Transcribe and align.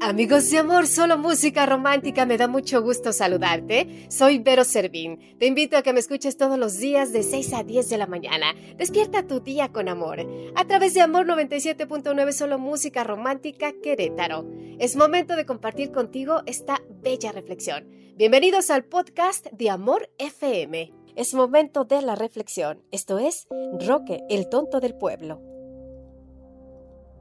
Amigos 0.00 0.50
de 0.50 0.58
amor, 0.58 0.88
solo 0.88 1.16
música 1.16 1.64
romántica, 1.64 2.26
me 2.26 2.36
da 2.36 2.48
mucho 2.48 2.82
gusto 2.82 3.12
saludarte. 3.12 4.08
Soy 4.10 4.40
Vero 4.40 4.64
Servín. 4.64 5.38
Te 5.38 5.46
invito 5.46 5.76
a 5.76 5.82
que 5.82 5.92
me 5.92 6.00
escuches 6.00 6.36
todos 6.36 6.58
los 6.58 6.78
días 6.78 7.12
de 7.12 7.22
6 7.22 7.52
a 7.54 7.62
10 7.62 7.88
de 7.88 7.96
la 7.96 8.08
mañana. 8.08 8.52
Despierta 8.76 9.28
tu 9.28 9.38
día 9.38 9.72
con 9.72 9.88
amor. 9.88 10.26
A 10.56 10.64
través 10.64 10.94
de 10.94 11.02
Amor 11.02 11.24
97.9, 11.26 12.32
solo 12.32 12.58
música 12.58 13.04
romántica 13.04 13.72
Querétaro. 13.80 14.44
Es 14.80 14.96
momento 14.96 15.36
de 15.36 15.46
compartir 15.46 15.92
contigo 15.92 16.42
esta 16.46 16.82
bella 16.88 17.30
reflexión. 17.30 17.88
Bienvenidos 18.16 18.70
al 18.70 18.84
podcast 18.84 19.46
de 19.52 19.70
Amor 19.70 20.10
FM. 20.18 20.92
Es 21.14 21.32
momento 21.32 21.84
de 21.84 22.02
la 22.02 22.16
reflexión. 22.16 22.82
Esto 22.90 23.20
es 23.20 23.46
Roque, 23.86 24.24
el 24.30 24.48
tonto 24.48 24.80
del 24.80 24.96
pueblo. 24.96 25.40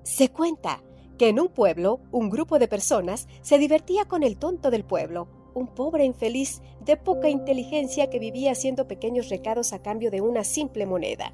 Se 0.04 0.30
cuenta 0.30 0.82
que 1.18 1.30
en 1.30 1.40
un 1.40 1.48
pueblo 1.48 2.00
un 2.12 2.30
grupo 2.30 2.60
de 2.60 2.68
personas 2.68 3.28
se 3.42 3.58
divertía 3.58 4.06
con 4.06 4.24
el 4.24 4.38
tonto 4.38 4.72
del 4.72 4.84
pueblo, 4.84 5.28
un 5.54 5.68
pobre 5.68 6.06
infeliz 6.06 6.62
de 6.82 6.98
poca 6.98 7.30
inteligencia 7.30 8.10
que 8.10 8.20
vivía 8.20 8.52
haciendo 8.52 8.88
pequeños 8.88 9.30
recados 9.30 9.74
a 9.74 9.80
cambio 9.80 10.12
de 10.12 10.22
una 10.22 10.44
simple 10.44 10.86
moneda. 10.86 11.34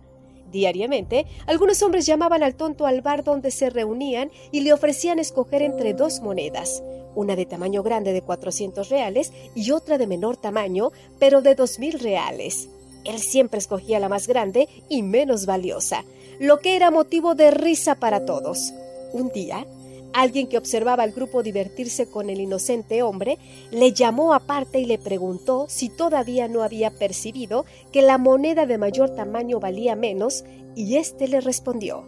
Diariamente, 0.51 1.25
algunos 1.47 1.81
hombres 1.81 2.05
llamaban 2.05 2.43
al 2.43 2.55
tonto 2.55 2.85
al 2.85 3.01
bar 3.01 3.23
donde 3.23 3.51
se 3.51 3.69
reunían 3.69 4.31
y 4.51 4.61
le 4.61 4.73
ofrecían 4.73 5.17
escoger 5.17 5.61
entre 5.61 5.93
dos 5.93 6.21
monedas, 6.21 6.83
una 7.15 7.35
de 7.35 7.45
tamaño 7.45 7.83
grande 7.83 8.11
de 8.11 8.21
400 8.21 8.89
reales 8.89 9.31
y 9.55 9.71
otra 9.71 9.97
de 9.97 10.07
menor 10.07 10.37
tamaño, 10.37 10.91
pero 11.19 11.41
de 11.41 11.55
2.000 11.55 11.99
reales. 11.99 12.69
Él 13.05 13.19
siempre 13.19 13.59
escogía 13.59 13.99
la 13.99 14.09
más 14.09 14.27
grande 14.27 14.67
y 14.89 15.03
menos 15.03 15.45
valiosa, 15.45 16.03
lo 16.39 16.59
que 16.59 16.75
era 16.75 16.91
motivo 16.91 17.33
de 17.33 17.51
risa 17.51 17.95
para 17.95 18.25
todos. 18.25 18.73
Un 19.13 19.29
día, 19.29 19.65
alguien 20.13 20.47
que 20.47 20.57
observaba 20.57 21.03
al 21.03 21.11
grupo 21.11 21.43
divertirse 21.43 22.09
con 22.09 22.29
el 22.29 22.39
inocente 22.39 23.03
hombre 23.03 23.37
le 23.71 23.93
llamó 23.93 24.33
aparte 24.33 24.79
y 24.79 24.85
le 24.85 24.97
preguntó 24.97 25.65
si 25.69 25.89
todavía 25.89 26.47
no 26.47 26.63
había 26.63 26.91
percibido 26.91 27.65
que 27.91 28.01
la 28.01 28.17
moneda 28.17 28.65
de 28.65 28.77
mayor 28.77 29.15
tamaño 29.15 29.59
valía 29.59 29.95
menos, 29.95 30.43
y 30.73 30.95
éste 30.95 31.27
le 31.27 31.41
respondió 31.41 32.05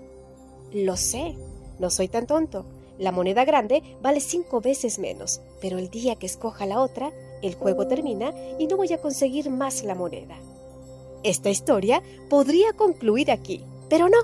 Lo 0.71 0.95
sé, 0.95 1.35
no 1.79 1.89
soy 1.89 2.07
tan 2.07 2.27
tonto. 2.27 2.65
La 2.99 3.11
moneda 3.11 3.43
grande 3.43 3.81
vale 4.01 4.19
cinco 4.19 4.61
veces 4.61 4.99
menos, 4.99 5.41
pero 5.59 5.79
el 5.79 5.89
día 5.89 6.15
que 6.15 6.27
escoja 6.27 6.65
la 6.65 6.79
otra, 6.79 7.11
el 7.41 7.55
juego 7.55 7.87
termina 7.87 8.33
y 8.59 8.67
no 8.67 8.77
voy 8.77 8.93
a 8.93 9.01
conseguir 9.01 9.49
más 9.49 9.83
la 9.83 9.95
moneda. 9.95 10.37
Esta 11.23 11.49
historia 11.49 12.03
podría 12.29 12.73
concluir 12.73 13.31
aquí, 13.31 13.63
pero 13.89 14.09
no. 14.09 14.19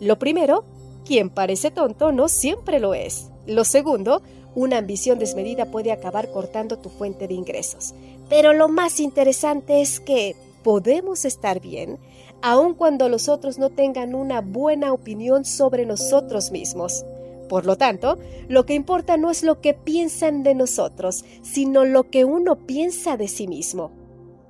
Lo 0.00 0.18
primero 0.18 0.64
quien 1.04 1.30
parece 1.30 1.70
tonto 1.70 2.12
no 2.12 2.28
siempre 2.28 2.80
lo 2.80 2.94
es. 2.94 3.30
Lo 3.46 3.64
segundo, 3.64 4.22
una 4.54 4.78
ambición 4.78 5.18
desmedida 5.18 5.66
puede 5.66 5.92
acabar 5.92 6.30
cortando 6.30 6.78
tu 6.78 6.88
fuente 6.88 7.28
de 7.28 7.34
ingresos. 7.34 7.94
Pero 8.28 8.52
lo 8.52 8.68
más 8.68 9.00
interesante 9.00 9.80
es 9.80 10.00
que 10.00 10.36
podemos 10.62 11.24
estar 11.24 11.60
bien 11.60 11.98
aun 12.42 12.74
cuando 12.74 13.08
los 13.08 13.28
otros 13.28 13.58
no 13.58 13.70
tengan 13.70 14.14
una 14.14 14.40
buena 14.40 14.92
opinión 14.92 15.44
sobre 15.44 15.86
nosotros 15.86 16.50
mismos. 16.50 17.06
Por 17.48 17.66
lo 17.66 17.76
tanto, 17.76 18.18
lo 18.48 18.66
que 18.66 18.74
importa 18.74 19.16
no 19.16 19.30
es 19.30 19.42
lo 19.44 19.60
que 19.60 19.74
piensan 19.74 20.42
de 20.42 20.54
nosotros, 20.54 21.24
sino 21.42 21.84
lo 21.84 22.10
que 22.10 22.24
uno 22.24 22.56
piensa 22.56 23.16
de 23.16 23.28
sí 23.28 23.46
mismo. 23.46 23.92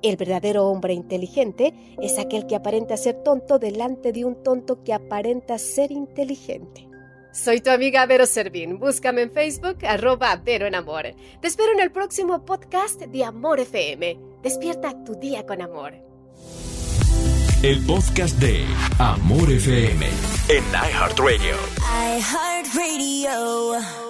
El 0.03 0.17
verdadero 0.17 0.67
hombre 0.67 0.93
inteligente 0.93 1.73
es 2.01 2.19
aquel 2.19 2.45
que 2.45 2.57
aparenta 2.57 2.97
ser 2.97 3.23
tonto 3.23 3.57
delante 3.57 4.11
de 4.11 4.25
un 4.25 4.43
tonto 4.43 4.83
que 4.83 4.93
aparenta 4.93 5.57
ser 5.57 5.93
inteligente. 5.93 6.89
Soy 7.31 7.61
tu 7.61 7.69
amiga 7.71 8.05
Vero 8.05 8.25
Servín. 8.25 8.79
Búscame 8.79 9.21
en 9.21 9.31
Facebook, 9.31 9.77
arroba 9.87 10.35
Vero 10.35 10.67
en 10.67 10.75
Amor. 10.75 11.15
Te 11.39 11.47
espero 11.47 11.71
en 11.71 11.79
el 11.79 11.91
próximo 11.91 12.43
podcast 12.45 12.99
de 13.01 13.23
Amor 13.23 13.61
FM. 13.61 14.19
Despierta 14.43 15.03
tu 15.05 15.15
día 15.15 15.45
con 15.45 15.61
amor. 15.61 15.93
El 17.63 17.83
podcast 17.85 18.37
de 18.39 18.65
Amor 18.99 19.49
FM 19.49 20.05
en 20.49 20.63
iHeartRadio. 20.73 21.55
iHeartRadio. 22.19 24.02